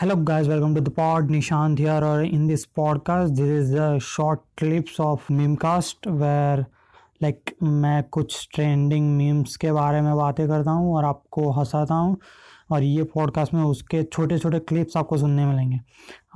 [0.00, 1.28] Hello, guys, welcome to the pod.
[1.28, 2.02] Nishant here.
[2.02, 6.64] Or in this podcast, this is the short clips of Memecast where
[7.22, 12.16] like मैं कुछ trending memes के बारे में बातें करता हूँ और आपको हंसाता हूँ
[12.72, 15.80] और ये पॉडकास्ट में उसके छोटे छोटे क्लिप्स आपको सुनने मिलेंगे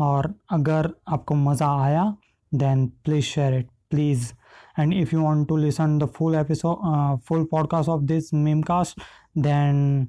[0.04, 2.04] और अगर आपको मज़ा आया
[2.52, 4.32] then please share it please
[4.78, 8.32] and if you want to listen the full episode full podcast of this
[8.72, 9.00] Memecast
[9.38, 10.06] then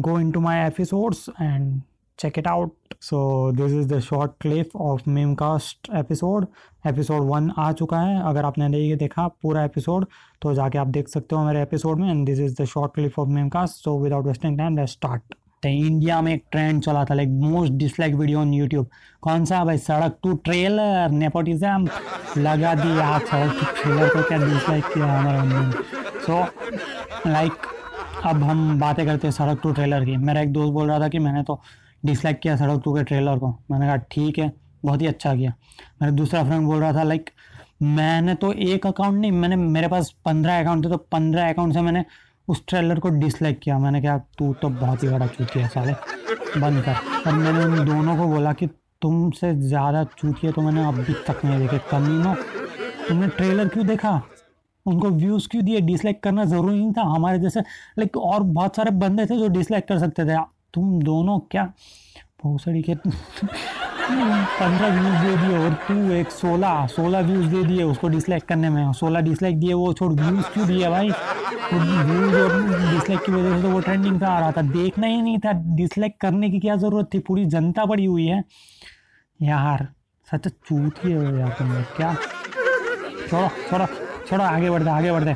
[0.00, 1.82] go into my episodes and
[2.20, 2.70] check it out.
[3.02, 3.18] So,
[3.58, 6.46] this is the short clip of memecast episode.
[6.86, 10.06] Episode one आ चुका है। अगर आपने नहीं देखा, पूरा episode
[10.42, 13.18] तो जाके आप देख सकते हो मेरे एपिसोड में। And this is the short clip
[13.18, 15.22] of Memecast so without wasting time let's start
[15.66, 18.86] India में एक ट्रेंड चला था like most dislike video on YouTube
[19.22, 19.64] कौन सा?
[19.64, 21.88] भाई, सड़क टू ट्रेलर नेपोटिज्म
[22.38, 25.82] लगा दी आप सड़क टू ट्रेलर को क्या डिसलाइक किया हमारे
[26.20, 26.44] सो
[27.30, 27.52] लाइक
[28.24, 31.08] अब हम बातें करते हैं सड़क टू ट्रेलर की। मेरा एक दोस्त बोल रहा था
[31.08, 31.60] कि मैंने तो
[32.02, 34.52] डिसलाइक किया सड़क टू के ट्रेलर को। मैंने कहा, ठीक है,
[34.84, 35.52] बहुत ही अच्छा किया।
[36.02, 37.30] मेरा दूसरा फ्रेंड बोल रहा था, लाइक,
[37.82, 41.80] मैंने तो एक अकाउंट नहीं, मैंने, मेरे पास पंद्रह अकाउंट थे तो पंद्रह अकाउंट से
[41.80, 42.04] मैंने
[42.48, 45.92] उस ट्रेलर को डिसलाइक किया। मैंने कहा, तू तो बहुत ही बड़ा चूतिया साले,
[46.56, 46.94] बंद कर।
[47.26, 48.66] और मैंने उन दोनों को बोला कि,
[49.02, 52.34] तुमसे ज़्यादा चूतिया तो मैंने अभी तक नहीं देखे। कमीनों
[53.08, 54.20] तुमने ट्रेलर क्यों देखा?
[54.86, 55.80] उनको व्यूज़ क्यों दिए?
[55.80, 57.60] डिसलाइक करना ज़रूरी नहीं था। हमारे जैसे,
[57.98, 60.36] लाइक, और बहुत सारे बंदे थे जो डिसलाइक कर सकते थे।
[60.74, 61.64] तुम दोनों क्या?
[62.42, 62.94] भोसड़ी के
[64.60, 68.70] पंद्रह व्यूज़ दे दिए और तू एक सोलह सोलह व्यूज़ दे दिए, उसको डिसलाइक करने
[68.70, 71.10] में। सोलह डिसलाइक दिए, वो छोड़ व्यूज़ क्यों दिए भाई?
[71.72, 72.62] व्यूज़ और
[72.92, 75.52] डिसलाइक की वजह से तो वो ट्रेंडिंग पे आ रहा था। देखना ही नहीं था
[75.76, 77.18] डिसलाइक करने की क्या ज़रूरत थी?
[77.18, 78.42] पूरी जनता पड़ी हुई है।
[79.40, 79.86] यार,
[80.28, 82.14] सच चूत ही यार तुम क्या?
[83.28, 83.86] छोड़ो छोड़ो
[84.28, 85.34] छोड़ो, आगे बढ़ते आगे बढ़ते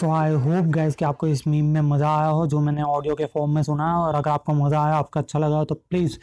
[0.00, 3.14] सो आई होप गाइज़ कि आपको इस मीम में मज़ा आया हो, जो मैंने ऑडियो
[3.14, 5.74] के फॉर्म में सुना है, और अगर आपको मज़ा आया, आपका अच्छा लगा हो तो
[5.74, 6.16] प्लीज़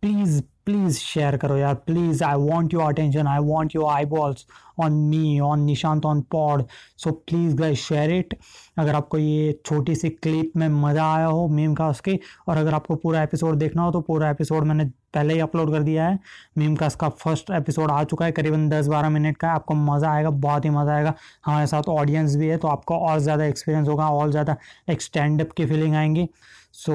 [0.00, 4.46] प्लीज़ प्लीज़ शेयर करो यार please I want your attention I want your eyeballs
[4.80, 6.64] on me on Nishant on pod
[6.98, 8.34] so please guys share it
[8.78, 12.18] अगर आपको ये छोटी सी क्लिप में मज़ा आया हो मीम का उसके
[12.48, 14.84] और अगर आपको पूरा एपिसोड देखना हो तो पूरा एपिसोड मैंने
[15.14, 16.18] पहले ही अपलोड कर दिया है।
[16.58, 20.10] मीम का इसका फ़र्स्ट एपिसोड आ चुका है, करीबन दस बारह मिनट का आपको मज़ा
[20.10, 21.14] आएगा, बहुत ही मज़ा आएगा।
[21.46, 24.56] हमारे साथ ऑडियंस भी है तो आपको और ज़्यादा एक्सपीरियंस होगा, और ज़्यादा
[24.90, 26.28] एक स्टैंड अप की फीलिंग आएँगी।
[26.74, 26.94] So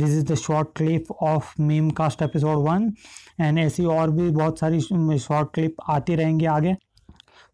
[0.00, 1.52] this is the short clip of
[1.92, 2.90] Memecast episode one
[3.40, 4.80] and ऐसी और भी बहुत सारी
[5.18, 6.76] शॉर्ट क्लिप आती रहेंगी आगे।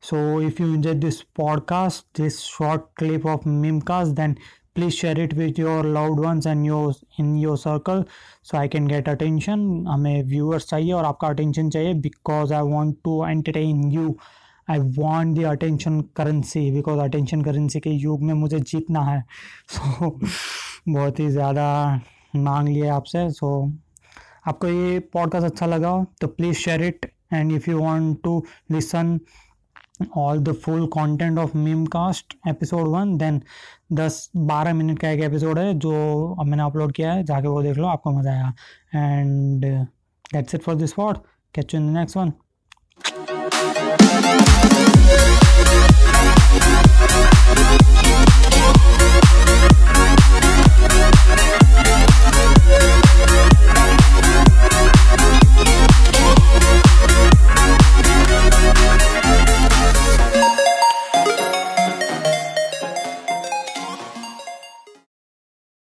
[0.03, 4.37] So if you enjoy this podcast this short clip of Memecast then
[4.75, 8.05] please share it with your loved ones and your in your circle
[8.43, 12.97] so I can get attention हमें viewers चाहिए और आपका attention चाहिए because I want
[13.05, 14.17] to entertain you
[14.71, 19.25] I want the attention currency because attention currency के युग में मुझे जीतना है।
[19.69, 20.29] सो so,
[20.89, 22.01] बहुत ही ज़्यादा
[22.37, 23.84] मांग लिया आपसे। सो so,
[24.47, 29.21] आपको ये पॉडकास्ट अच्छा लगा तो please share it and if you want to listen
[30.17, 31.57] all the full content of
[31.87, 33.43] Memecast episode one then
[33.93, 35.93] दस बारह मिनट का एक एपिसोड है जो
[36.41, 38.53] अब मैंने अपलोड किया है, जाके वो देख लो, आपको मज़ा आएगा.
[38.95, 39.65] And
[40.33, 41.19] that's it for this what
[41.55, 42.33] catch you in the next one